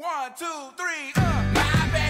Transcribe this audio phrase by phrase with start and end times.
[0.00, 0.46] One, two,
[0.78, 1.52] three, uh.
[1.52, 2.09] My baby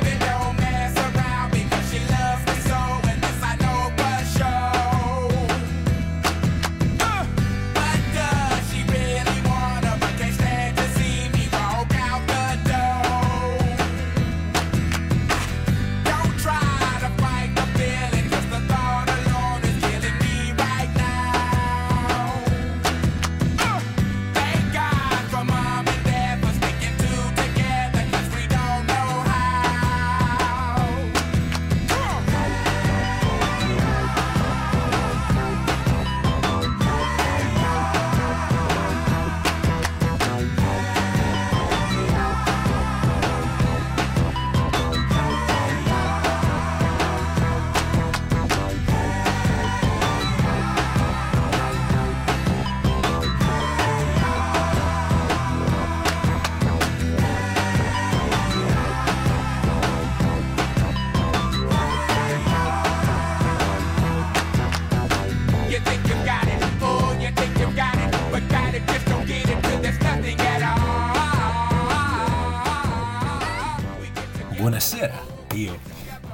[74.90, 75.22] Buonasera,
[75.54, 75.78] io.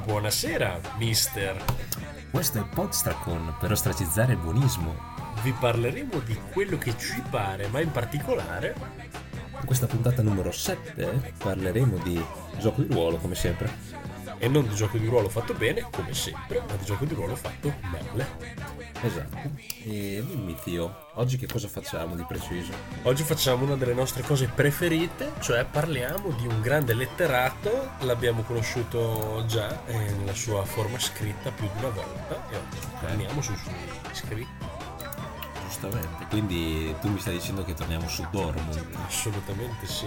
[0.06, 1.62] Buonasera, mister.
[2.30, 4.94] Questo è Podstracon per ostracizzare il buonismo.
[5.42, 8.74] Vi parleremo di quello che ci pare, ma in particolare
[9.60, 12.18] In questa puntata numero 7 parleremo di
[12.58, 13.70] gioco di ruolo, come sempre.
[14.39, 17.37] E non di gioco di ruolo fatto bene, come sempre, ma di gioco di ruolo
[17.37, 18.84] fatto male.
[19.03, 19.51] Esatto.
[19.84, 22.73] E dimmi, Tio, oggi che cosa facciamo di preciso?
[23.03, 29.45] Oggi facciamo una delle nostre cose preferite, cioè parliamo di un grande letterato, l'abbiamo conosciuto
[29.47, 33.75] già eh, nella sua forma scritta più di una volta e oggi torniamo sui suoi
[34.12, 34.75] scritti.
[35.67, 36.27] Giustamente.
[36.31, 38.97] Quindi tu mi stai dicendo che torniamo su Dortmund.
[39.07, 40.07] Assolutamente sì.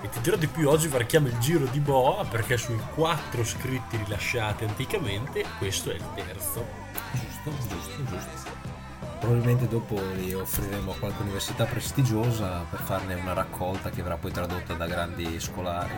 [0.00, 3.96] E ti dirò di più, oggi varchiamo il giro di boa perché sui quattro scritti
[3.96, 6.64] rilasciati anticamente, questo è il terzo.
[7.42, 8.56] Giusto, giusto, giusto.
[9.18, 14.30] Probabilmente dopo li offriremo a qualche università prestigiosa per farne una raccolta che verrà poi
[14.30, 15.96] tradotta da grandi scolari.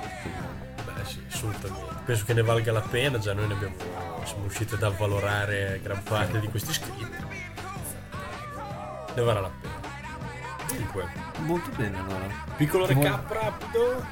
[0.84, 1.94] Beh sì, assolutamente.
[2.06, 3.74] Penso che ne valga la pena, già noi ne abbiamo,
[4.24, 7.06] siamo riusciti ad avvalorare gran parte di questi scritti.
[9.14, 9.79] Ne varrà la pena.
[10.76, 11.08] Dunque,
[11.44, 12.26] Molto bene allora.
[12.56, 14.06] piccolo Vuoi- recap rapido.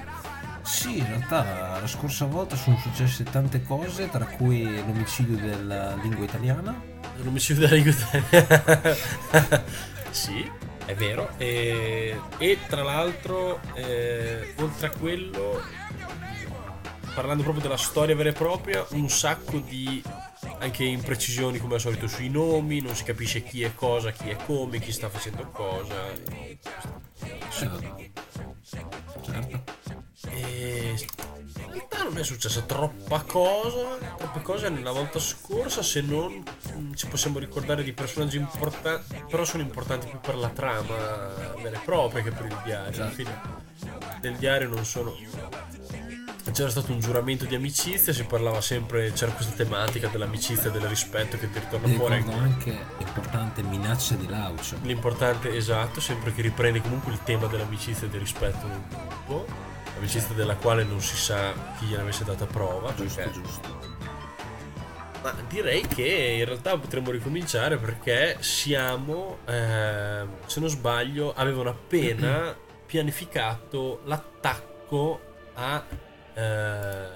[0.63, 6.25] Sì, in realtà la scorsa volta sono successe tante cose, tra cui l'omicidio della lingua
[6.25, 6.79] italiana.
[7.23, 8.95] L'omicidio della lingua italiana.
[10.11, 10.51] sì,
[10.85, 11.31] è vero.
[11.39, 15.63] E, e tra l'altro, eh, oltre a quello,
[17.15, 20.03] parlando proprio della storia vera e propria, un sacco di
[20.59, 24.37] anche imprecisioni come al solito sui nomi, non si capisce chi è cosa, chi è
[24.37, 25.95] come, chi sta facendo cosa.
[27.51, 28.07] Certo.
[30.31, 30.95] E
[31.57, 36.93] in realtà non è successa troppa cosa, troppe cose nella volta scorsa, se non mm,
[36.95, 40.97] ci possiamo ricordare di personaggi importanti, però sono importanti più per la trama
[41.63, 43.03] vera e propria che per il diario.
[43.03, 43.41] Alla fine
[44.21, 45.17] del diario non sono...
[46.53, 50.83] C'era stato un giuramento di amicizia, si parlava sempre, c'era questa tematica dell'amicizia e del
[50.89, 52.17] rispetto che ti ritorna fuori.
[52.17, 54.77] ricordo anche l'importante minaccia di Laucio.
[54.83, 59.47] L'importante, esatto, sempre che riprende comunque il tema dell'amicizia e del rispetto nel gruppo,
[59.99, 63.79] amicizia della quale non si sa chi gliene avesse data prova, Giusto, perché- giusto.
[65.23, 72.57] ma direi che in realtà potremmo ricominciare perché siamo, ehm, se non sbaglio, avevano appena
[72.87, 75.21] pianificato l'attacco
[75.55, 75.85] a
[76.39, 77.11] ehm,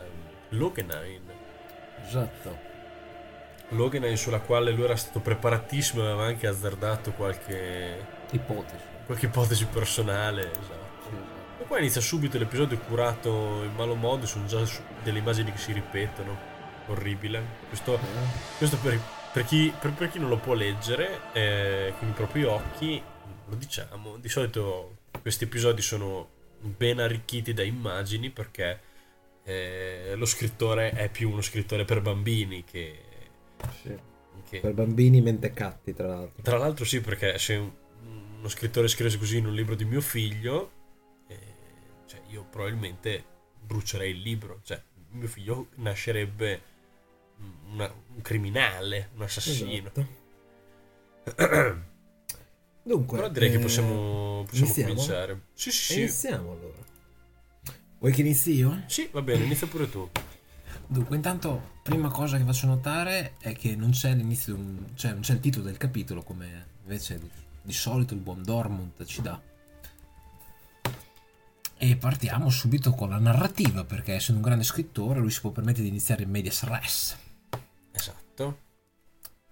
[0.50, 1.22] Logenheim.
[2.04, 2.70] Esatto.
[3.68, 8.84] Logenheim sulla quale lui era stato preparatissimo e aveva anche azzardato qualche, Ipotesi.
[9.06, 10.50] qualche ipotesi personale.
[10.50, 10.80] Esatto.
[11.08, 14.62] Sì, E qua inizia subito l'episodio curato in malo modo, sono già
[15.02, 16.50] delle immagini che si ripetono.
[16.88, 17.42] Orribile.
[17.68, 18.38] Questo, esatto.
[18.58, 18.98] questo per,
[19.32, 23.00] per chi, per- per chi non lo può leggere, eh, con i propri occhi,
[23.46, 24.16] lo diciamo.
[24.18, 26.28] Di solito questi episodi sono
[26.58, 28.80] ben arricchiti da immagini perché
[29.44, 33.00] eh, lo scrittore è più uno scrittore per bambini che...
[33.82, 33.96] Sì.
[34.48, 36.42] che- Per bambini mentecatti, tra l'altro.
[36.42, 37.72] tra l'altro sì, perché se un-
[38.38, 40.70] uno scrittore scrivesse così in un libro di mio figlio,
[41.28, 41.38] eh,
[42.06, 43.24] cioè io probabilmente
[43.60, 44.60] brucerei il libro.
[44.64, 46.62] Cioè, mio figlio nascerebbe
[47.72, 49.90] una- un criminale, un assassino.
[49.92, 50.20] Esatto.
[52.84, 54.92] Dunque, Però direi che eh, possiamo, possiamo iniziamo?
[54.94, 55.40] cominciare.
[55.52, 55.98] Sì, sì, sì.
[56.00, 56.78] Iniziamo allora.
[58.02, 58.82] Vuoi che inizi io?
[58.86, 60.10] Sì, va bene, inizia pure tu.
[60.88, 64.58] Dunque, intanto, prima cosa che faccio notare è che non c'è l'inizio,
[64.94, 67.30] cioè non c'è il titolo del capitolo come invece di,
[67.62, 69.40] di solito il buon Dortmund ci dà.
[71.76, 75.84] E partiamo subito con la narrativa, perché essendo un grande scrittore lui si può permettere
[75.84, 77.16] di iniziare in medias res.
[77.92, 78.58] Esatto.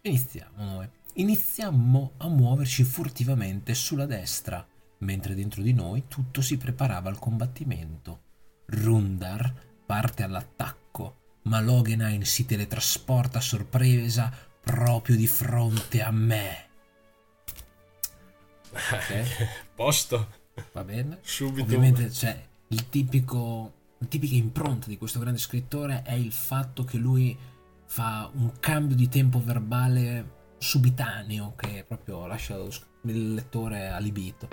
[0.01, 0.89] Iniziamo noi.
[1.15, 4.67] Iniziammo a muoverci furtivamente sulla destra,
[4.99, 8.23] mentre dentro di noi tutto si preparava al combattimento.
[8.71, 9.53] Rundar
[9.85, 16.69] parte all'attacco, ma Logenain si teletrasporta a sorpresa proprio di fronte a me.
[18.73, 20.29] Ok, Posto.
[20.73, 21.19] va bene?
[21.23, 21.63] Subito.
[21.63, 26.97] Ovviamente c'è il tipico, la tipica impronta di questo grande scrittore è il fatto che
[26.99, 27.37] lui
[27.87, 34.49] fa un cambio di tempo verbale subitaneo che proprio lascia il lettore allibito.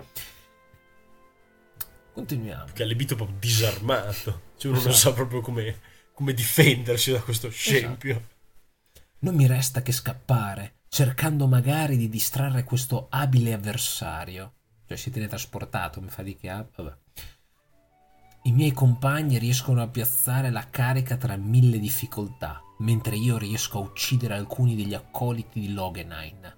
[2.17, 2.65] Continuiamo.
[2.73, 4.41] Che è allibito proprio disarmato.
[4.57, 4.95] Cioè uno non Esatto.
[4.95, 5.79] sa proprio come,
[6.13, 8.29] come difendersi da questo scempio.
[9.19, 14.53] Non mi resta che scappare, cercando magari di distrarre questo abile avversario.
[14.87, 16.67] Cioè si è teletrasportato, mi fa di che ha...
[16.75, 16.97] Vabbè.
[18.45, 23.81] I miei compagni riescono a piazzare la carica tra mille difficoltà, mentre io riesco a
[23.81, 26.55] uccidere alcuni degli accoliti di Logenain.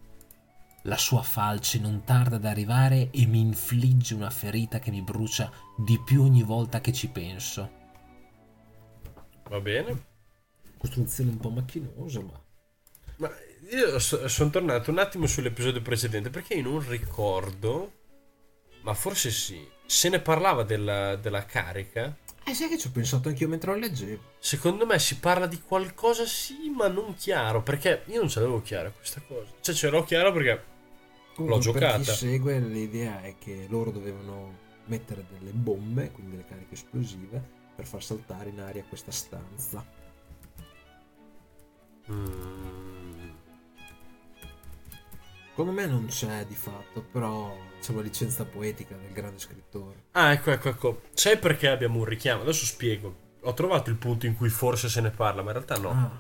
[0.84, 5.52] La sua falce non tarda ad arrivare e mi infligge una ferita che mi brucia
[5.78, 7.78] di più ogni volta che ci penso.
[9.50, 10.08] Va bene.
[10.78, 12.42] Costruzione un po' macchinosa, ma...
[13.18, 13.30] Ma
[13.72, 17.92] io sono tornato un attimo sull'episodio precedente perché io non ricordo,
[18.82, 22.16] ma forse sì, se ne parlava della, della carica.
[22.50, 24.22] Eh, sai che ci ho pensato anch'io mentre lo leggevo.
[24.40, 28.62] Secondo me si parla di qualcosa sì, ma non chiaro, perché io non ce l'avevo
[28.62, 29.52] chiara questa cosa.
[29.62, 30.78] Cioè ce l'ho chiaro perché
[31.36, 32.12] Comunque, L'ho Per giocata.
[32.12, 37.42] chi segue, l'idea è che loro dovevano mettere delle bombe, quindi delle cariche esplosive,
[37.76, 39.86] per far saltare in aria questa stanza.
[42.12, 42.99] Mm,
[45.60, 50.04] Secondo me non c'è di fatto, però c'è una licenza poetica del grande scrittore.
[50.12, 51.02] Ah, ecco, ecco, ecco.
[51.14, 52.44] Sai perché abbiamo un richiamo?
[52.44, 53.14] Adesso spiego.
[53.42, 55.90] Ho trovato il punto in cui forse se ne parla, ma in realtà no.
[55.90, 56.12] Ah,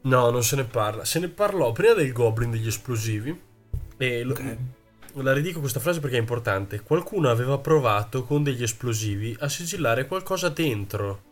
[0.00, 1.04] No, non se ne parla.
[1.04, 3.40] Se ne parlò prima del Goblin degli esplosivi.
[3.98, 4.56] E lo- ok.
[5.22, 6.80] la ridico questa frase perché è importante.
[6.80, 11.22] Qualcuno aveva provato con degli esplosivi a sigillare qualcosa dentro.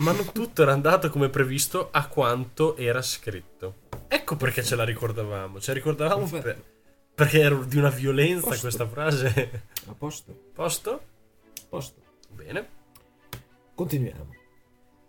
[0.00, 3.86] Ma non tutto era andato come previsto a quanto era scritto.
[4.08, 5.60] Ecco perché ce la ricordavamo.
[5.60, 6.64] Ce la ricordavamo per-
[7.14, 8.60] perché era di una violenza Posto.
[8.62, 9.62] questa frase.
[9.86, 10.50] A posto?
[10.54, 11.02] Posto?
[11.68, 12.00] Posto.
[12.30, 12.68] Bene.
[13.74, 14.34] Continuiamo.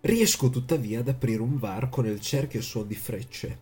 [0.01, 3.59] Riesco tuttavia ad aprire un varco nel cerchio a suon di frecce,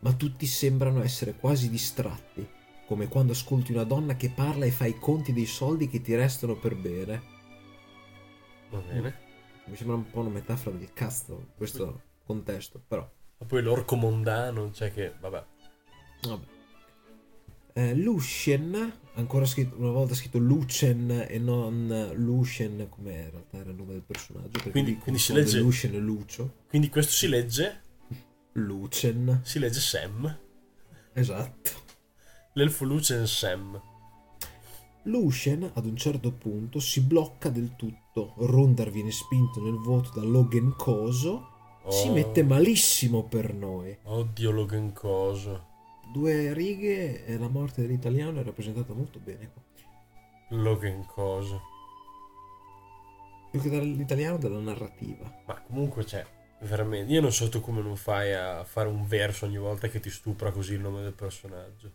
[0.00, 2.46] ma tutti sembrano essere quasi distratti,
[2.86, 6.14] come quando ascolti una donna che parla e fa i conti dei soldi che ti
[6.14, 7.22] restano per bere.
[8.70, 9.26] Va bene.
[9.66, 13.08] Mi sembra un po' una metafora del cazzo in questo contesto, però.
[13.38, 15.44] Ma poi l'orco mondano, cioè che, vabbè.
[16.22, 16.44] Vabbè.
[17.74, 23.70] Eh, Lucien, ancora scritto, una volta scritto Lucien e non Lucien, come in realtà era
[23.70, 24.68] il nome del personaggio.
[24.70, 26.54] Quindi- quindi si legge- Lucien e Lucio.
[26.68, 27.82] Quindi questo si legge,
[28.54, 30.38] Lucien, si legge Sam.
[31.12, 31.70] esatto.
[32.54, 33.80] L'elfo Lucen Sam.
[35.04, 38.34] Lucien ad un certo punto si blocca del tutto.
[38.38, 41.50] Rundar viene spinto nel vuoto da Logan Coso.
[41.88, 42.12] Si Oh.
[42.12, 43.96] mette malissimo per noi.
[44.02, 45.66] Oddio Logan Coso.
[46.12, 49.62] Due righe e la morte dell'italiano è rappresentata molto bene qua.
[50.50, 51.60] Logan Coso.
[53.50, 55.42] Più che dall'italiano dalla narrativa.
[55.46, 56.24] Ma comunque c'è,
[56.60, 60.00] veramente, io non so tu come non fai a fare un verso ogni volta che
[60.00, 61.90] ti stupra così il nome del personaggio.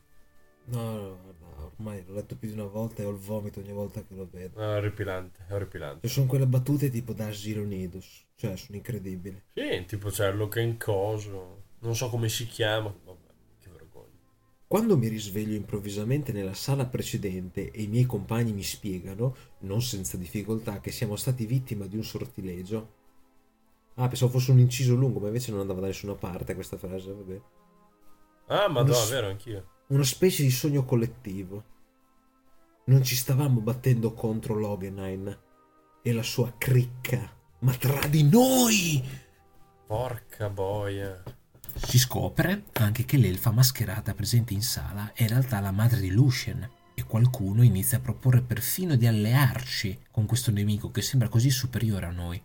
[0.65, 3.71] No, no, guarda, ormai l'ho letto più di una volta e ho il vomito ogni
[3.73, 4.59] volta che lo vedo.
[4.59, 6.07] È orripilante, è orripilante.
[6.07, 9.41] Ci sono quelle battute tipo da Gironidus, cioè sono incredibili.
[9.53, 14.11] Sì, tipo c'è Logan Coso, non so come si chiama, vabbè, che vergogna.
[14.67, 20.17] Quando mi risveglio improvvisamente nella sala precedente e i miei compagni mi spiegano, non senza
[20.17, 23.01] difficoltà, che siamo stati vittima di un sortilegio.
[23.95, 27.11] Ah, pensavo fosse un inciso lungo, ma invece non andava da nessuna parte questa frase,
[27.13, 27.41] vabbè.
[28.47, 29.67] Ah, ma no, s- è vero, anch'io.
[29.87, 31.63] Una specie di sogno collettivo.
[32.85, 35.37] Non ci stavamo battendo contro Logenain
[36.01, 39.03] e la sua cricca, ma tra di noi!
[39.85, 41.21] Porca boia.
[41.75, 46.11] Si scopre anche che l'elfa mascherata presente in sala è in realtà la madre di
[46.11, 51.49] Lucien e qualcuno inizia a proporre perfino di allearci con questo nemico che sembra così
[51.49, 52.41] superiore a noi.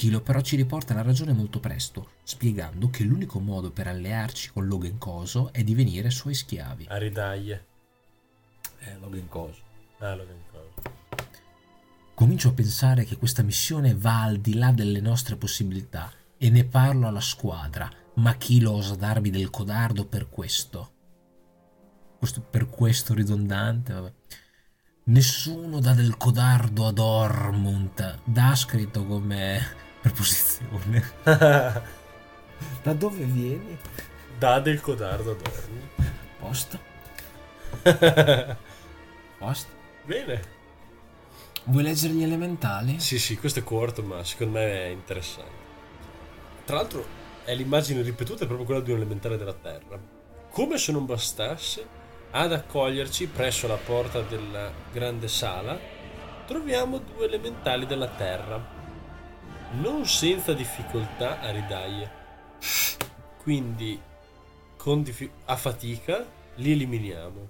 [0.00, 4.66] Kilo però ci riporta la ragione molto presto, spiegando che l'unico modo per allearci con
[4.66, 6.86] Logan Coso è divenire suoi schiavi.
[6.88, 7.66] A ridaglie.
[8.78, 9.60] Eh, Logan Coso.
[9.98, 10.72] Ah, Logan Coso.
[12.14, 16.64] Comincio a pensare che questa missione va al di là delle nostre possibilità e ne
[16.64, 20.92] parlo alla squadra, ma Kilo osa darmi del codardo per questo.
[22.16, 24.12] questo per questo ridondante, vabbè.
[25.02, 28.20] Nessuno dà del codardo ad Ormund.
[28.24, 31.12] Da scritto come preposizione.
[32.82, 33.78] Da dove vieni?
[34.38, 35.88] Da del codardo dormi.
[36.38, 36.78] Posto?
[39.38, 39.72] Posto?
[40.04, 40.42] Bene.
[41.64, 43.00] Vuoi leggere gli elementali?
[43.00, 45.68] Sì, sì, questo è corto, ma secondo me è interessante.
[46.64, 47.04] Tra l'altro,
[47.44, 49.98] è l'immagine ripetuta, è proprio quella di un elementare della Terra.
[50.50, 51.86] Come se non bastasse,
[52.30, 55.78] ad accoglierci presso la porta della grande sala,
[56.46, 58.79] troviamo due elementali della Terra.
[59.72, 62.10] Non senza difficoltà a ridaglie.
[63.42, 64.00] Quindi,
[64.76, 67.48] con diffi- a fatica, li eliminiamo.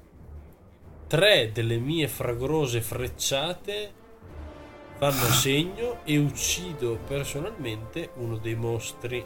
[1.07, 3.93] Tre delle mie fragorose frecciate
[4.99, 9.25] fanno segno e uccido personalmente uno dei mostri.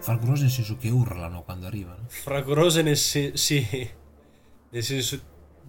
[0.00, 2.04] Fragoroso nel senso che urlano quando arrivano.
[2.08, 3.36] Fragorose nel senso...
[3.36, 3.90] Sì,
[4.70, 5.20] nel senso...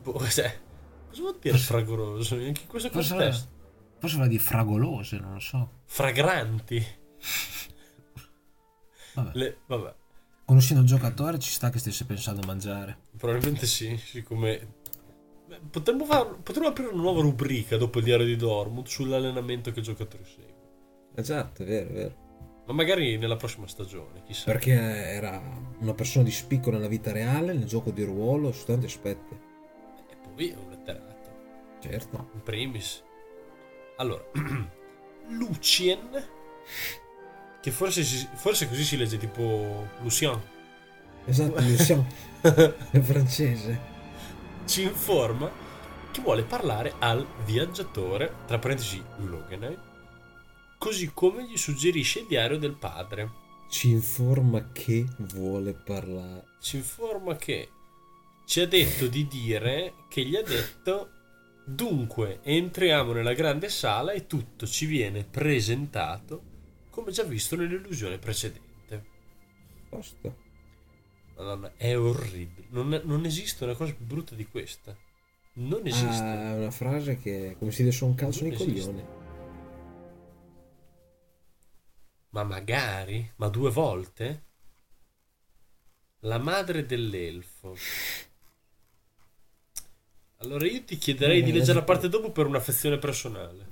[0.02, 0.60] boh, cioè,
[1.10, 2.36] cosa vuol dire fragoroso?
[2.36, 3.60] In questo contesto.
[4.02, 5.70] Forse va di fragolose, non lo so.
[5.86, 6.84] Fragranti.
[9.14, 9.32] Vabbè.
[9.34, 9.94] Le- vabbè,
[10.46, 12.98] Conoscendo il giocatore ci sta che stesse pensando a mangiare.
[13.16, 14.80] probabilmente sì, siccome...
[15.70, 19.86] Potremmo, far- potremmo aprire una nuova rubrica dopo il diario di Dortmund sull'allenamento che il
[19.86, 20.56] giocatore segue.
[21.16, 22.16] Esatto, è vero, è vero.
[22.68, 24.46] Ma magari nella prossima stagione, chissà.
[24.46, 25.42] Perché era
[25.80, 29.34] una persona di spicco nella vita reale, nel gioco di ruolo, su tanti aspetti.
[30.10, 31.30] E poi è un letterato.
[31.82, 32.30] Certo.
[32.34, 33.04] In primis.
[34.02, 34.24] Allora,
[35.30, 36.28] Lucien,
[37.62, 38.04] che forse,
[38.34, 40.40] forse così si legge tipo Lucien,
[41.26, 42.06] Esatto, Lucien.
[42.42, 43.80] è francese.
[44.66, 45.52] ci informa
[46.12, 49.78] che vuole parlare al viaggiatore, tra parentesi Loganine,
[50.80, 53.30] così come gli suggerisce il diario del padre.
[53.70, 56.46] Ci informa che vuole parlare.
[56.60, 57.70] Ci informa che
[58.46, 61.12] ci ha detto di dire che gli ha detto
[61.66, 66.50] dunque entriamo nella grande sala e tutto ci viene presentato
[66.90, 69.06] come già visto nell'illusione precedente.
[69.90, 70.38] Posto.
[71.36, 72.68] Madonna, è orribile.
[72.70, 74.96] Non, non esiste una cosa più brutta di questa.
[75.54, 76.24] Non esiste.
[76.24, 78.86] Ah, è una frase che è come si adesso un calcio nei esiste.
[78.86, 79.06] coglioni.
[82.30, 84.46] Ma magari, ma due volte?
[86.20, 87.76] La madre dell'elfo.
[90.42, 93.70] Allora io ti chiederei di leggere la leggi parte dopo per un'affezione personale.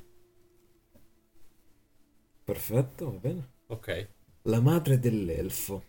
[2.44, 3.50] Perfetto, va bene.
[3.68, 4.08] Ok.
[4.44, 5.84] La madre dell'elfo.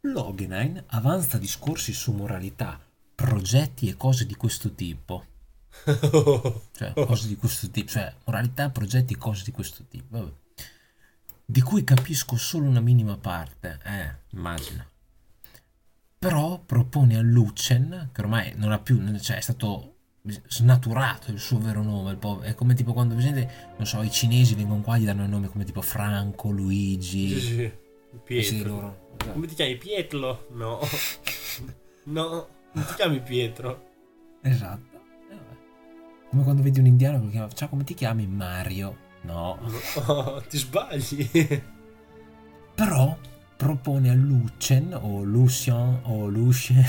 [0.00, 2.80] Loginine avanza discorsi su moralità,
[3.14, 5.24] progetti e cose di questo tipo.
[5.88, 7.88] Cioè, cose di questo tipo.
[7.88, 10.18] Cioè, moralità, progetti e cose di questo tipo.
[10.18, 10.32] Vabbè.
[11.44, 13.78] Di cui capisco solo una minima parte.
[13.84, 14.84] Eh, immagino.
[16.18, 21.58] Però propone a Lucen, che ormai non ha più, cioè è stato snaturato il suo
[21.58, 25.04] vero nome, è come tipo quando vedete, non so, i cinesi vengono qua e gli
[25.04, 27.72] danno il nome come tipo Franco, Luigi, Sì, sì.
[28.24, 28.48] Pietro.
[28.56, 29.08] sì, loro.
[29.32, 30.46] Come ti chiami Pietro?
[30.52, 30.80] No.
[32.04, 33.86] no, non ti chiami Pietro.
[34.42, 34.96] Esatto.
[35.30, 35.36] Eh.
[36.30, 38.26] Come quando vedi un indiano che chiama, ciao come ti chiami?
[38.26, 39.06] Mario.
[39.22, 39.58] No.
[40.06, 41.28] No, ti sbagli.
[42.74, 43.16] Però
[43.56, 46.84] propone a Lucien o Lucien o Lucien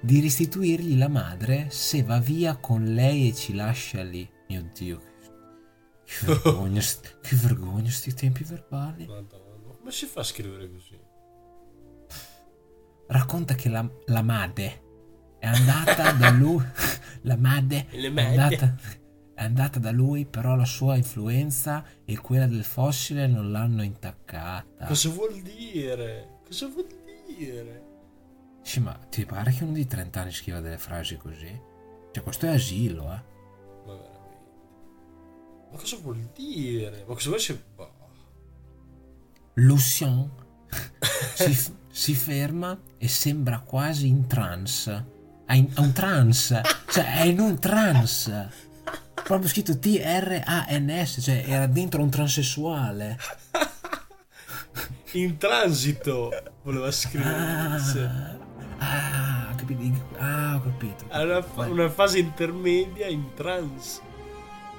[0.00, 4.28] di restituirgli la madre se va via con lei e ci lascia lì.
[4.48, 5.02] Mio Dio.
[6.04, 9.06] Che vergogna, che vergogna sti tempi verbali.
[9.06, 10.98] Madonna, come si fa a scrivere così?
[13.08, 14.82] Racconta che la, la madre
[15.38, 16.64] è andata da lui.
[17.22, 18.76] La madre è andata,
[19.34, 24.86] è andata da lui, però la sua influenza e quella del fossile non l'hanno intaccata.
[24.86, 26.38] Cosa vuol dire?
[26.46, 26.86] Cosa vuol
[27.26, 27.85] dire?
[28.66, 31.60] Sì, ma ti pare che uno di 30 anni scriva delle frasi così?
[32.10, 33.22] Cioè, questo è asilo, eh.
[33.86, 34.36] Ma veramente.
[35.70, 37.04] Ma cosa vuol dire?
[37.06, 37.62] Ma cosa vuol dire?
[37.76, 37.94] Boh.
[39.54, 40.28] Lucien
[41.36, 45.14] si, si ferma e sembra quasi in trance.
[45.46, 48.50] È in è un trance, cioè è in un trance.
[49.14, 53.16] Proprio scritto T-R-A-N-S, cioè era dentro un transessuale.
[55.12, 56.32] In transito
[56.64, 57.30] voleva scrivere.
[57.30, 58.44] Ah,
[58.78, 60.00] ah, ho capito.
[60.18, 61.04] Ah, ho capito.
[61.08, 64.00] È una, fa- una fase intermedia in trans.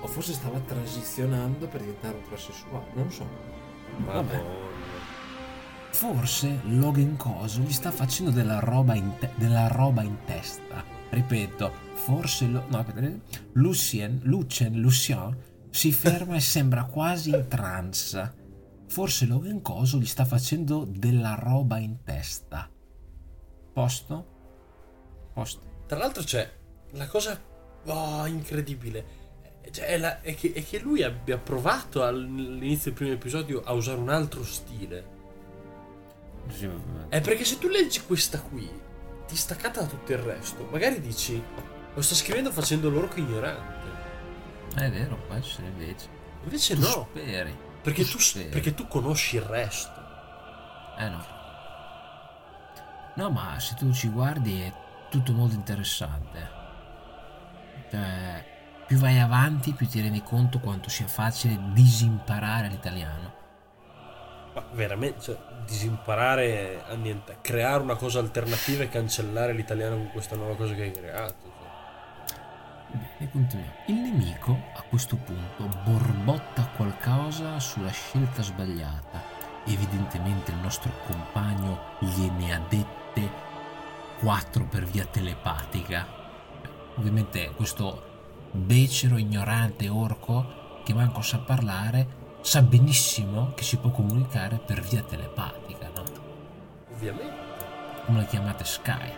[0.02, 3.28] O forse stava transizionando per diventare un transessuale, non so.
[3.98, 4.66] Madonna.
[5.90, 10.84] Forse Logan Coso gli sta facendo della roba in, te- della roba in testa.
[11.10, 13.10] Ripeto, forse lo- no, aspetta,
[13.54, 15.36] Lucien, Lucien, Lucien
[15.72, 18.46] si ferma e sembra quasi in trance.
[18.88, 22.70] Forse Logan Coso gli sta facendo della roba in testa.
[23.78, 24.26] Posto?
[25.34, 25.62] Posto.
[25.86, 26.52] Tra l'altro c'è
[26.94, 27.40] la cosa
[27.86, 29.06] Oh, incredibile.
[29.70, 33.74] Cioè, è, la- è che, è che lui abbia provato all'inizio del primo episodio a
[33.74, 35.06] usare un altro stile.
[36.48, 36.68] Sì.
[37.10, 38.68] È perché se tu leggi questa qui,
[39.28, 41.40] distaccata da tutto il resto, magari dici,
[41.94, 43.86] lo sta scrivendo facendo l'orco ignorante.
[44.76, 46.08] È vero, può essere invece.
[46.44, 47.56] Invece Tu no, speri.
[47.84, 48.50] perché tu, speri.
[48.50, 50.02] perché tu conosci il resto.
[50.98, 51.36] Eh no.
[53.18, 54.72] No, ma se tu ci guardi è
[55.10, 56.50] tutto molto interessante.
[57.90, 58.46] Cioè,
[58.86, 63.34] più vai avanti, più ti rendi conto quanto sia facile disimparare l'italiano.
[64.54, 70.36] Ma veramente, cioè, disimparare a niente, creare una cosa alternativa e cancellare l'italiano con questa
[70.36, 71.36] nuova cosa che hai creato.
[71.58, 73.00] cioè.
[73.18, 73.76] Bene, continuiamo.
[73.88, 79.36] Il nemico a questo punto borbotta qualcosa sulla scelta sbagliata.
[79.66, 82.60] Evidentemente il nostro compagno gliene ha
[83.18, 83.46] dette
[84.20, 86.08] quattro per via telepatica.
[86.96, 94.58] Ovviamente questo becero, ignorante orco che manco sa parlare sa benissimo che si può comunicare
[94.58, 96.04] per via telepatica, no?
[96.92, 97.46] Ovviamente.
[98.06, 99.12] come la chiamate Sky.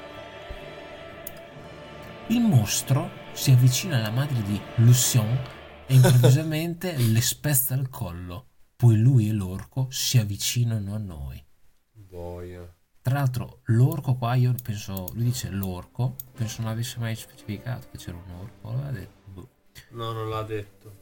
[2.27, 5.39] Il mostro si avvicina alla madre di Lucien
[5.85, 8.47] e improvvisamente le spezza il collo.
[8.75, 11.43] Poi lui e l'orco si avvicinano a noi.
[11.91, 12.78] Boia.
[13.09, 17.97] Tra l'altro, l'orco qua, io penso, lui dice l'orco, penso non avesse mai specificato che
[17.97, 18.69] c'era un orco.
[18.69, 19.49] L'aveva detto, boh.
[19.89, 20.95] No, non l'ha detto.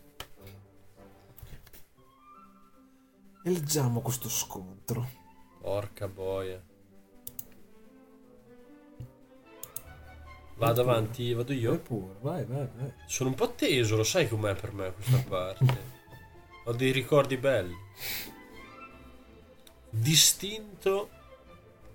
[3.43, 5.05] E leggiamo questo scontro.
[5.59, 6.63] Porca boia.
[10.55, 11.77] Vado avanti, vado Vai io.
[11.79, 12.93] pure, vai, vai, vai.
[13.05, 15.65] Sono un po' teso, lo sai com'è per me questa parte.
[16.63, 17.75] Ho dei ricordi belli.
[19.89, 21.09] Distinto,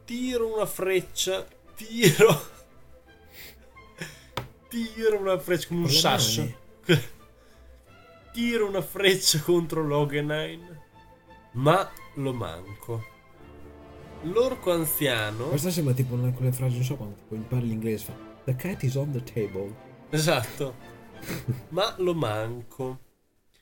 [0.05, 2.51] tiro una freccia, tiro.
[4.69, 6.61] Tiro una freccia un Con le sasso.
[8.33, 10.81] Tiro una freccia contro Logenine,
[11.53, 13.05] ma lo manco.
[14.23, 15.49] L'orco anziano.
[15.49, 18.83] Questa sembra tipo una quelle frasi, non so quando tipo impari l'inglese fa The cat
[18.85, 19.75] is on the table.
[20.11, 20.75] Esatto.
[21.71, 22.99] ma lo manco.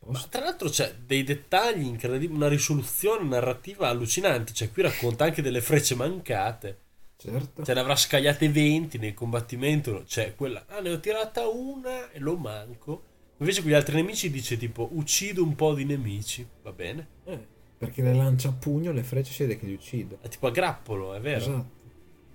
[0.07, 4.53] Ma tra l'altro c'è dei dettagli incredibili, una risoluzione narrativa allucinante.
[4.53, 6.79] Cioè, qui racconta anche delle frecce mancate.
[7.17, 7.63] Certo.
[7.65, 10.05] Ce ne avrà scagliate 20 nel combattimento.
[10.07, 13.05] C'è quella, ah, ne ho tirata una e lo manco.
[13.37, 16.47] Invece con gli altri nemici dice tipo, uccido un po' di nemici.
[16.63, 17.07] Va bene.
[17.25, 20.19] Eh, perché le lancia a pugno, le frecce si vede che li uccide.
[20.23, 21.39] È tipo a grappolo, è vero.
[21.39, 21.71] Esatto.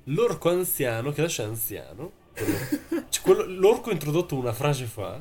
[0.05, 2.11] L'orco anziano, che adesso è anziano.
[2.33, 5.19] quello- cioè, quello- l'orco introdotto una frase fa.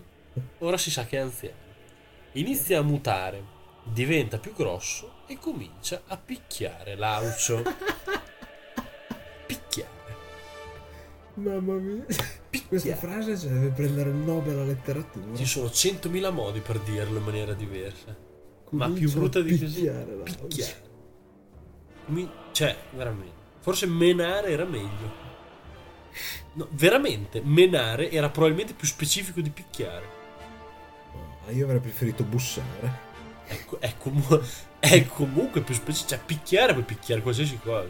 [0.58, 1.56] Ora si sa che è anziano.
[2.34, 3.42] Inizia a mutare,
[3.84, 7.62] diventa più grosso e comincia a picchiare l'aucio.
[9.46, 9.92] Picchiare.
[11.34, 12.04] Mamma mia.
[12.04, 12.96] Questa Picchiare.
[13.00, 15.34] frase cioè, deve prendere il Nobel alla letteratura.
[15.36, 18.16] Ci sono 100.000 modi per dirlo in maniera diversa.
[18.70, 19.74] Ma più Comincia brutta di così.
[19.74, 20.82] picchiare la Picchiare.
[22.06, 23.42] Mi- cioè, veramente.
[23.60, 25.22] Forse menare era meglio.
[26.54, 30.13] No, veramente, menare era probabilmente più specifico di picchiare.
[31.50, 33.12] Io avrei preferito bussare.
[33.46, 34.42] Ecco, è, comu-
[34.78, 36.08] è comunque più specifico.
[36.10, 37.88] Cioè, picchiare puoi picchiare qualsiasi cosa.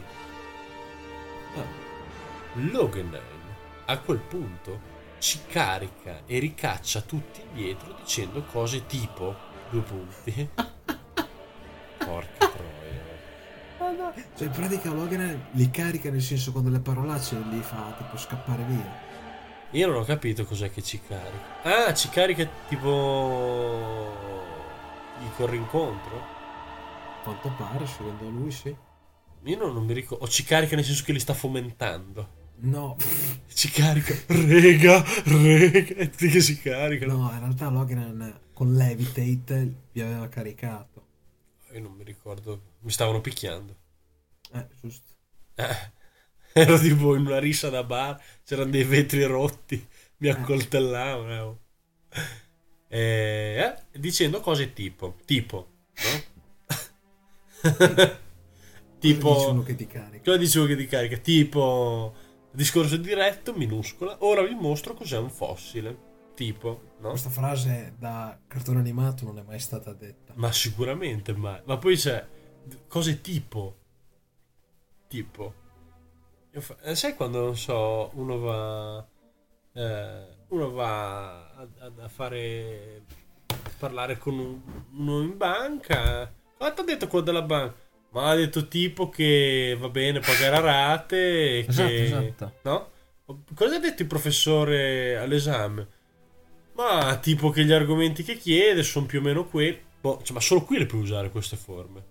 [1.55, 1.83] Ah,
[2.55, 3.35] Loganine
[3.85, 9.35] a quel punto ci carica e ricaccia tutti indietro dicendo cose tipo
[9.69, 10.49] due punti.
[11.97, 14.13] Porca troia.
[14.35, 18.63] Cioè, in pratica Logan li carica nel senso con delle parolacce li fa tipo scappare
[18.63, 19.04] via.
[19.75, 21.87] Io non ho capito cos'è che ci carica.
[21.87, 24.09] Ah, ci carica tipo.
[25.19, 26.17] gli corre incontro?
[26.17, 28.73] A quanto pare, secondo lui sì.
[29.43, 30.23] Io non, non mi ricordo.
[30.23, 32.43] O ci carica nel senso che li sta fomentando.
[32.57, 32.95] No,
[33.53, 37.17] Ci carica, rega, rega, e tutti che si caricano.
[37.17, 41.05] no, in realtà Logan con Levitate vi aveva caricato.
[41.73, 42.61] Io non mi ricordo.
[42.79, 43.75] Mi stavano picchiando.
[44.53, 45.13] Eh, giusto.
[45.55, 45.91] Eh,
[46.57, 49.85] ero tipo in una rissa da bar, c'erano dei vetri rotti,
[50.17, 51.59] mi accoltellavano.
[52.87, 53.57] Eh,
[53.91, 56.23] eh, dicendo cose tipo, tipo, no?
[58.99, 60.23] tipo, che ti carica.
[60.23, 61.17] cosa dicevo che ti carica?
[61.17, 62.15] Tipo,
[62.51, 66.13] discorso diretto, minuscola, ora vi mostro cos'è un fossile.
[66.35, 67.09] Tipo, no?
[67.09, 70.31] Questa frase da cartone animato non è mai stata detta.
[70.35, 72.25] Ma sicuramente, ma, ma poi c'è
[72.87, 73.77] cose tipo.
[75.09, 75.63] Tipo.
[76.83, 79.05] Eh, sai quando non so, uno va.
[79.73, 83.01] eh, uno va a, a- a fare.
[83.47, 84.61] a parlare con un-
[84.97, 86.31] uno in banca.
[86.57, 87.75] Quanto ha detto quello della banca?
[88.11, 91.17] Ma ha detto tipo che va bene pagare a rate.
[91.17, 92.53] e Esatto, che, esatto.
[92.61, 92.89] No?
[93.53, 95.87] Cosa ha detto il professore all'esame?
[96.75, 99.81] Ma tipo che gli argomenti che chiede sono più o meno quelli.
[99.99, 102.03] Boh, cioè, ma solo qui le puoi usare queste forme.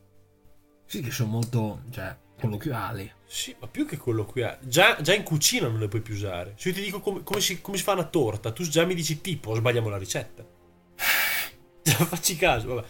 [0.87, 3.13] Sì, che sono molto, cioè, colloquiali.
[3.27, 4.45] Sì, ma più che quello qui.
[4.63, 6.55] Già, già in cucina non le puoi più usare.
[6.57, 8.95] Se io ti dico come, come si, come si fa una torta, tu già mi
[8.95, 10.45] dici tipo, sbagliamo la ricetta.
[11.83, 12.87] Facci caso, vabbè.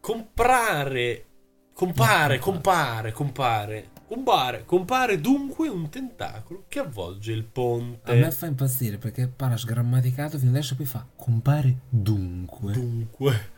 [0.00, 1.24] Comprare.
[1.72, 3.90] Compare, compare, compare.
[4.10, 8.10] Compare, compare dunque un tentacolo che avvolge il ponte.
[8.10, 12.72] A me fa impazzire perché parla sgrammaticato fino adesso poi fa compare dunque.
[12.72, 13.50] Dunque,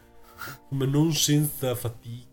[0.69, 2.32] come non senza fatica.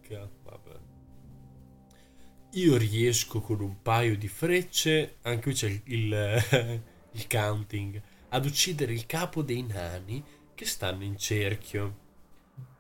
[2.54, 6.44] Io riesco con un paio di frecce, anche qui c'è il, il,
[7.12, 10.24] il counting, ad uccidere il capo dei nani
[10.56, 12.08] che stanno in cerchio.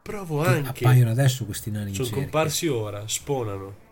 [0.01, 0.84] Provo Che anche...
[0.84, 3.88] appaiono adesso questi nani in Sono comparsi ora, spawnano.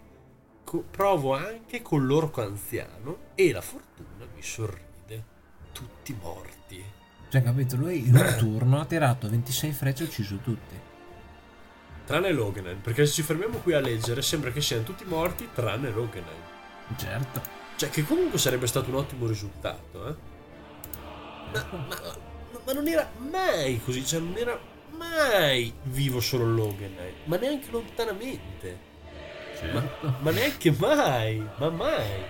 [0.64, 5.26] Co- provo anche con l'orco anziano e la fortuna mi sorride.
[5.72, 6.84] Tutti morti.
[7.30, 7.76] Cioè, capito?
[7.76, 10.76] Lui in un turno ha tirato 26 frecce e ha ucciso tutti.
[12.08, 15.92] Tranne Loganen, perché se ci fermiamo qui a leggere sembra che siano tutti morti tranne
[15.92, 16.42] Loganen.
[16.96, 17.42] Certo.
[17.76, 20.16] Cioè, che comunque sarebbe stato un ottimo risultato, eh.
[21.52, 22.16] Ma, ma-
[22.64, 24.58] ma non era mai così, cioè non era
[24.92, 28.80] mai vivo solo Loganen, ma neanche lontanamente.
[29.74, 29.84] Ma,
[30.20, 32.24] ma neanche mai, ma mai.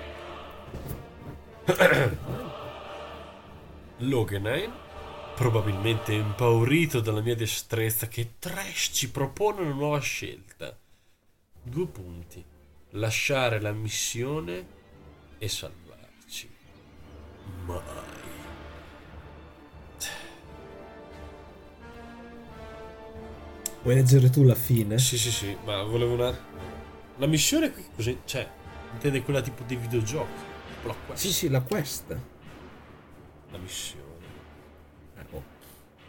[4.00, 4.72] Loganine,
[5.38, 10.76] probabilmente impaurito dalla mia destrezza, che Trash ci propone una nuova scelta.
[11.62, 12.44] Due punti.
[12.92, 14.66] Lasciare la missione
[15.38, 16.50] e salvarci.
[17.66, 17.82] Mai.
[23.84, 24.98] Vuoi leggere tu la fine?
[24.98, 26.36] Sì, sì, sì, ma volevo una...
[27.18, 28.50] La missione qui così, cioè,
[28.92, 30.42] intende quella tipo di videogiochi.
[30.74, 31.22] Tipo la quest.
[31.22, 32.18] Sì, sì, la quest.
[33.52, 34.07] La missione.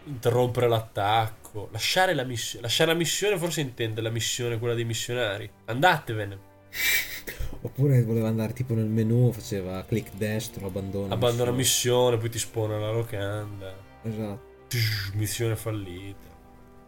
[0.08, 2.62] Interrompere l'attacco, lasciare la missione.
[2.62, 5.48] Lasciare la missione forse intende la missione, quella dei missionari.
[5.66, 6.38] Andatevene.
[7.60, 11.12] Oppure voleva andare tipo nel menu, faceva clic destro, abbandona.
[11.12, 13.74] Abbandona missione, poi ti spona la locanda.
[14.02, 14.46] Esatto.
[14.68, 16.28] Tsh, missione fallita.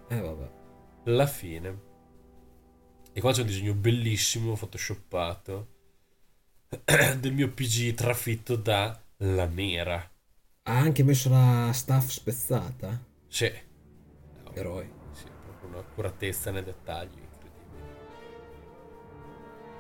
[0.09, 0.51] Eh vabbè.
[1.05, 1.89] La fine.
[3.13, 5.69] E qua c'è un disegno bellissimo, photoshoppato,
[7.19, 9.97] del mio PG trafitto da La Nera.
[10.63, 13.09] Ha anche messo la staff spezzata.
[13.31, 13.51] Sì.
[14.53, 14.91] Eroi.
[15.13, 17.17] Sì, proprio un'accuratezza nei dettagli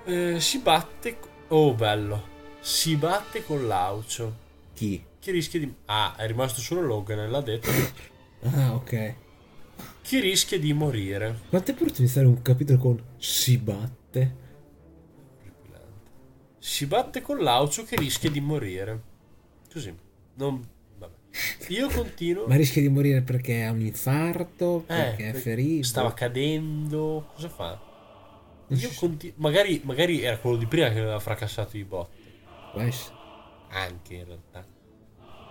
[0.04, 0.36] incredibile.
[0.36, 1.18] Eh, si batte.
[1.48, 2.28] Oh, bello.
[2.60, 4.48] Si batte con l'aucio.
[4.72, 5.04] Chi?
[5.18, 5.74] Chi rischia di.
[5.86, 7.68] Ah, è rimasto solo Logan, l'ha detto.
[8.42, 9.14] Ah, ok.
[10.00, 11.40] Chi rischia di morire.
[11.50, 14.36] Quanto è brutto iniziare un capitolo con si batte?
[16.58, 19.02] Si batte con l'aucio che rischia di morire.
[19.70, 19.94] Così.
[20.36, 20.66] Non.
[21.68, 22.46] Io continuo.
[22.46, 25.86] Ma rischia di morire perché ha un infarto, perché è perché ferito.
[25.86, 27.30] Stava cadendo.
[27.34, 27.80] Cosa fa?
[28.68, 29.36] Io continuo.
[29.38, 31.84] Magari, magari era quello di prima che aveva fracassato i.
[31.84, 32.08] Può
[32.74, 33.14] essere.
[33.70, 34.66] Anche in realtà.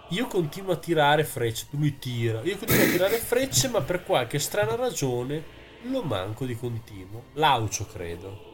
[0.10, 2.42] Io continuo a tirare frecce, lui tira.
[2.42, 5.44] Io continuo a tirare frecce, ma per qualche strana ragione
[5.84, 7.26] lo manco di continuo.
[7.34, 8.48] L'aucio, credo.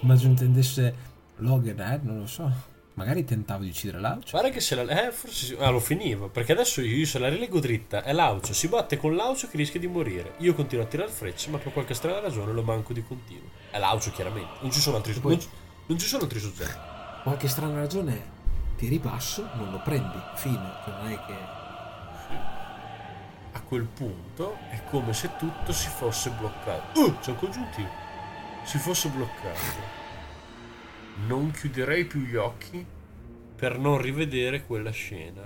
[0.00, 0.94] Immagino intendesse
[1.36, 2.00] Logan, eh?
[2.02, 2.76] Non lo so.
[2.98, 4.30] Magari tentavo di uccidere l'aucio.
[4.32, 4.82] Guarda che se la.
[4.82, 5.56] Eh, forse.
[5.60, 6.26] Ah, lo finiva.
[6.28, 8.02] Perché adesso io se la rileggo dritta.
[8.02, 8.52] È l'aucio.
[8.52, 10.34] Si batte con l'aucio che rischia di morire.
[10.38, 13.50] Io continuo a tirare frecce, ma per qualche strana ragione lo manco di continuo.
[13.70, 14.50] È l'aucio, chiaramente.
[14.62, 15.48] Non ci sono altri Poi- non, ci-
[15.86, 16.76] non ci sono altri soggetti.
[17.22, 18.22] Qualche strana ragione è
[18.76, 20.18] tiri basso, non lo prendi.
[20.34, 20.72] Fine.
[20.84, 21.34] Cioè, non è che.
[23.52, 27.00] A quel punto è come se tutto si fosse bloccato.
[27.00, 27.88] Uh, c'è un congiuntivo.
[28.64, 30.06] Si fosse bloccato.
[31.26, 32.84] Non chiuderei più gli occhi
[33.56, 35.42] per non rivedere quella scena.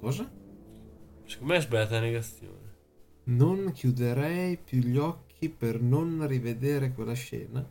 [0.00, 0.30] Cosa?
[1.24, 2.74] Secondo me è sbagliata la negazione.
[3.24, 7.64] Non chiuderei più gli occhi per non rivedere quella scena.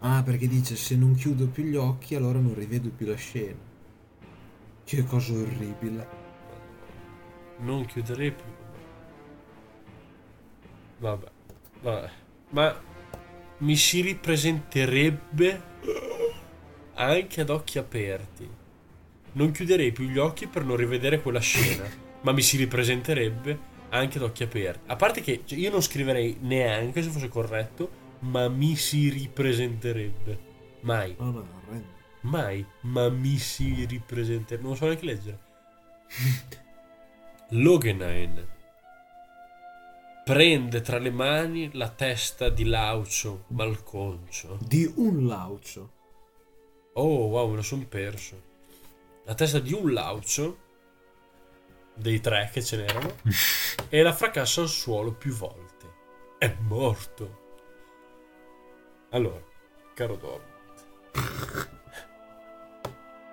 [0.00, 3.58] Ah, perché dice se non chiudo più gli occhi allora non rivedo più la scena.
[4.82, 6.08] Che cosa orribile.
[7.58, 8.44] Non chiuderei più.
[10.98, 11.30] Vabbè.
[11.82, 12.10] Vabbè.
[12.50, 12.89] Ma
[13.60, 15.62] mi si ripresenterebbe
[16.94, 18.48] anche ad occhi aperti.
[19.32, 21.84] Non chiuderei più gli occhi per non rivedere quella scena,
[22.22, 24.80] ma mi si ripresenterebbe anche ad occhi aperti.
[24.90, 30.48] A parte che cioè, io non scriverei neanche se fosse corretto, ma mi si ripresenterebbe.
[30.80, 31.86] Mai, No, no, arrendi.
[32.22, 34.66] mai, ma mi si ripresenterebbe.
[34.66, 35.38] Non so neanche leggere.
[37.50, 38.58] Loganine
[40.30, 44.58] prende tra le mani la testa di Laucio malconcio.
[44.60, 45.90] Di un laucio.
[46.92, 48.40] Oh, wow, me lo son perso.
[49.24, 50.58] La testa di un Laucio
[51.94, 53.16] dei tre che ce n'erano
[53.88, 55.94] e la fracassa al suolo più volte.
[56.38, 57.38] È morto.
[59.10, 59.42] Allora,
[59.94, 60.86] caro Dormant.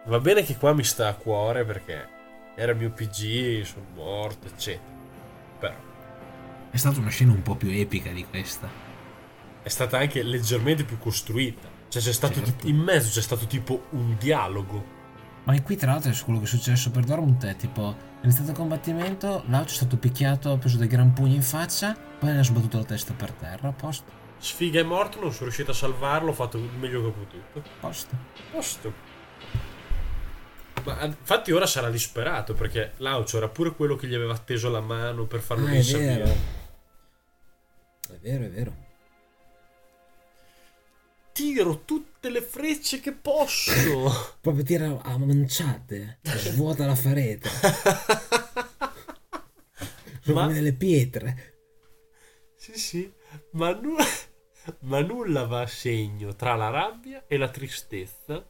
[0.06, 2.10] Va bene che qua mi sta a cuore perché
[2.56, 4.96] era il mio PG, sono morto, eccetera.
[5.60, 5.87] Però
[6.72, 8.86] È stata una scena un po' più epica di questa.
[9.64, 11.68] è stata anche leggermente più costruita.
[11.90, 12.52] Cioè c'è stato Certo.
[12.52, 14.96] tipo- in mezzo c'è stato tipo un dialogo.
[15.44, 18.24] Ma in qui tra l'altro è quello che è successo per Dormont è tipo è
[18.26, 22.32] iniziato il combattimento, l'auto è stato picchiato, ha preso dei gran pugni in faccia, poi
[22.32, 25.72] ne ha sbattuto la testa per terra, a posto, Sfiga è morto, non sono riuscito
[25.72, 27.70] a salvarlo, ho fatto il meglio che ho potuto.
[27.82, 28.16] posto.
[28.52, 28.94] Posto.
[30.86, 34.80] Ma infatti ora sarà disperato perché Laucio era pure quello che gli aveva atteso la
[34.82, 36.57] mano per farlo Ah, rinsabire.
[38.14, 38.86] È vero, è vero.
[41.32, 43.72] Tiro tutte le frecce che posso.
[44.42, 47.50] Proprio tira a manciate, svuota la fareta.
[50.22, 51.54] Sono Ma- come delle pietre.
[52.56, 53.14] sì, sì,
[53.52, 53.96] ma, nu-
[54.82, 58.46] ma nulla va a segno tra la rabbia e la tristezza.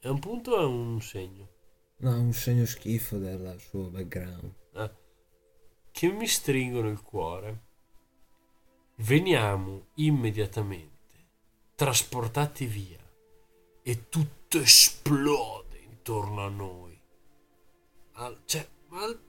[0.00, 1.48] È un punto o è un segno?
[2.00, 4.52] No, un segno schifo del suo background.
[4.74, 4.94] Ah,
[5.90, 7.66] che mi stringono il cuore.
[9.00, 10.96] Veniamo immediatamente
[11.74, 12.98] trasportati via
[13.82, 17.00] e tutto esplode intorno a noi.
[18.14, 19.20] Al- cioè, al-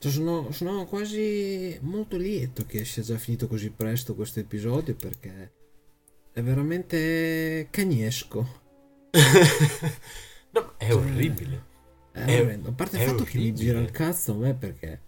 [0.00, 5.52] Cioè, sono, sono quasi molto lieto che sia già finito così presto questo episodio perché
[6.32, 8.58] è veramente cagnesco.
[10.50, 11.64] no, è orribile.
[12.12, 12.70] È È- orrendo.
[12.70, 13.64] A parte il fatto che mi orribile.
[13.64, 15.00] gira il cazzo a me perché.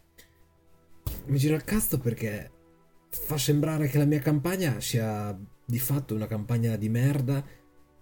[1.26, 2.50] Mi gira il cazzo perché
[3.08, 7.44] fa sembrare che la mia campagna sia di fatto una campagna di merda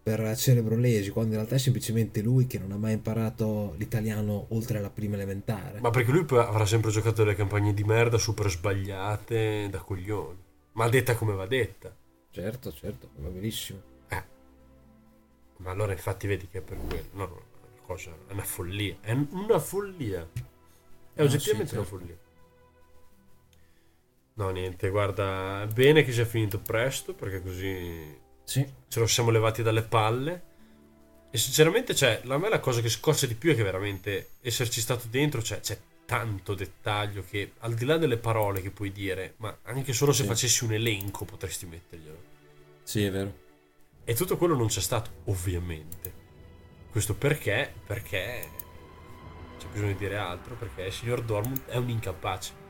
[0.02, 4.46] per Cerebro Lesi, quando in realtà è semplicemente lui che non ha mai imparato l'italiano
[4.50, 5.80] oltre la prima elementare.
[5.80, 10.38] Ma perché lui avrà sempre giocato delle campagne di merda super sbagliate da coglioni.
[10.72, 11.94] Ma detta come va detta.
[12.30, 13.80] Certo, certo, va benissimo.
[14.08, 14.24] Eh.
[15.58, 17.08] Ma allora infatti vedi che è per quello.
[17.12, 18.96] No, no, una cosa, è una follia.
[19.00, 20.28] È una follia.
[21.12, 21.84] È No, oggettivamente sì, una certo.
[21.84, 22.16] follia.
[24.40, 29.62] No, niente, guarda, bene che sia finito presto, perché così Sì, ce lo siamo levati
[29.62, 30.42] dalle palle.
[31.30, 34.80] E sinceramente, cioè, a me la cosa che scoccia di più è che veramente esserci
[34.80, 39.34] stato dentro, cioè, c'è tanto dettaglio che al di là delle parole che puoi dire,
[39.36, 40.28] ma anche solo se Sì.
[40.28, 42.22] facessi un elenco potresti metterglielo.
[42.82, 43.32] Sì, è vero.
[44.04, 46.12] E tutto quello non c'è stato, ovviamente.
[46.90, 47.72] Questo perché?
[47.86, 48.48] Perché
[49.58, 52.68] c'è bisogno di dire altro, perché il signor Dortmund è un incapace.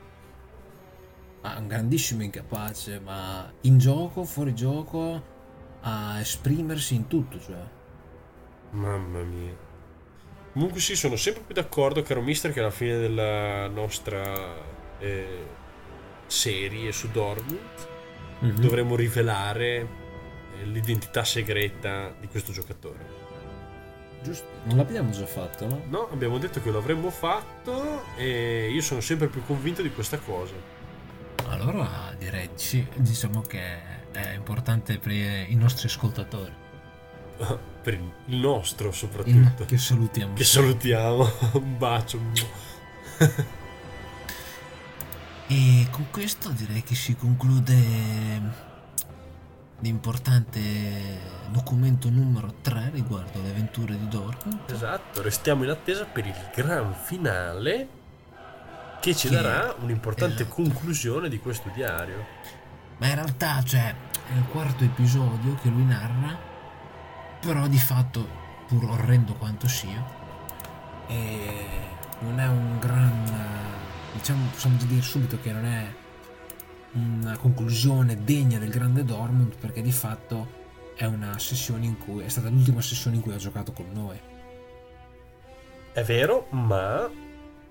[1.41, 5.21] Ma un grandissimo incapace, ma in gioco, fuori gioco,
[5.81, 7.57] a esprimersi in tutto, cioè.
[8.71, 9.69] Mamma mia.
[10.53, 14.53] Comunque sì, sono sempre più d'accordo, caro mister, che alla fine della nostra
[14.99, 15.45] eh,
[16.27, 17.59] serie su Dortmund
[18.41, 18.59] Mhm.
[18.59, 19.87] dovremo rivelare
[20.59, 23.19] eh, l'identità segreta di questo giocatore.
[24.23, 24.45] Giusto?
[24.63, 25.81] Non l'abbiamo già fatto, no?
[25.89, 30.17] No, abbiamo detto che lo avremmo fatto e io sono sempre più convinto di questa
[30.17, 30.53] cosa.
[31.51, 36.53] Allora direi di sì, diciamo che è importante per i nostri ascoltatori.
[37.83, 39.65] per il nostro soprattutto.
[39.65, 40.33] che salutiamo.
[40.33, 41.29] Che salutiamo.
[41.53, 42.19] Un bacio.
[45.47, 48.79] E con questo direi che si conclude
[49.79, 50.59] l'importante
[51.49, 54.69] documento numero 3 riguardo le avventure di Dortmund.
[54.69, 57.99] Esatto, restiamo in attesa per il gran finale
[59.01, 60.61] che ci darà un'importante esatto.
[60.61, 62.23] conclusione di questo diario.
[62.97, 63.95] Ma in realtà, cioè,
[64.29, 66.37] è il quarto episodio che lui narra,
[67.39, 68.27] però di fatto,
[68.67, 70.05] pur orrendo quanto sia,
[71.07, 71.65] e
[72.19, 73.23] non è un gran...
[74.13, 75.93] diciamo, possiamo dire subito che non è
[76.91, 80.59] una conclusione degna del grande Dortmund, perché di fatto
[80.95, 82.23] è una sessione in cui...
[82.23, 84.19] è stata l'ultima sessione in cui ha giocato con noi.
[85.91, 87.09] È vero, ma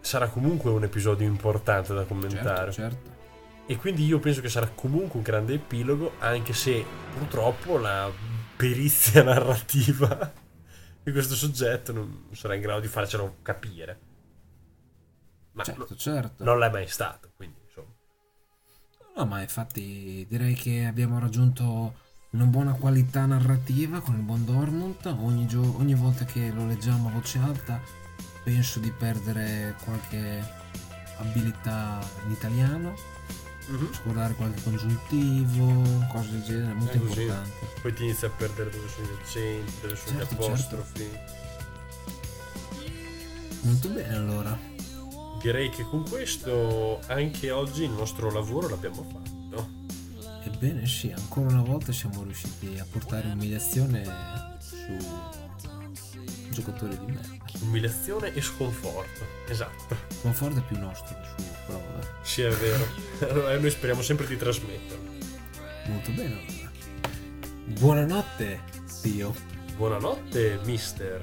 [0.01, 2.73] sarà comunque un episodio importante da commentare.
[2.73, 3.19] Certo, certo.
[3.67, 6.85] E quindi io penso che sarà comunque un grande epilogo, anche se
[7.17, 8.11] purtroppo la
[8.57, 10.33] perizia narrativa
[11.03, 14.01] di questo soggetto non sarà in grado di farcelo capire.
[15.53, 16.45] Ma Certo, no- certo.
[16.45, 17.89] non l'è mai stato, quindi insomma.
[19.17, 21.95] No, ma infatti direi che abbiamo raggiunto
[22.31, 25.05] una buona qualità narrativa con il buon Dortmund.
[25.07, 27.81] Ogni, gio- ogni volta che lo leggiamo a voce alta
[28.43, 30.43] penso di perdere qualche
[31.19, 32.95] abilità in italiano,
[33.69, 33.93] Mhm.
[33.93, 37.21] scordare qualche congiuntivo, cose del genere, molto È così.
[37.23, 37.67] importante.
[37.83, 41.09] Poi ti inizi a perdere dove sono gli accenti, dove sono Certo, gli apostrofi.
[43.63, 44.59] Molto bene allora.
[45.43, 49.69] Direi che con questo anche oggi il nostro lavoro l'abbiamo fatto.
[50.45, 54.05] Ebbene sì, ancora una volta siamo riusciti a portare umiliazione
[54.59, 54.99] su
[56.51, 57.39] giocatori di merda.
[57.61, 59.25] Umiliazione e sconforto.
[59.49, 59.97] Esatto.
[60.21, 62.07] Conforto è più nostro che suo, però vabbè.
[62.23, 62.87] Sì, è vero.
[63.31, 65.11] Allora, noi speriamo sempre di trasmetterlo.
[65.87, 66.71] Molto bene allora.
[67.67, 68.61] Buonanotte,
[69.03, 69.35] Dio.
[69.77, 71.23] Buonanotte, mister.